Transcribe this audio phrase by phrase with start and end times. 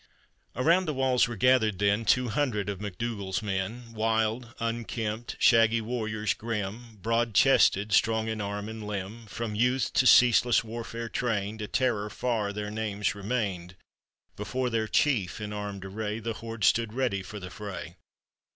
[0.55, 6.33] Around the walls were gathered then, Two hundred of MacDougal's men, Wild, unkempt, shaggy warriors
[6.33, 11.67] grim, Broad chested, strong in arm and limb; From youth to ceaseless warfare trained, A
[11.67, 13.75] terror far their names remained;
[14.35, 17.95] Before their chief in armed array, The horde stood ready for the fray.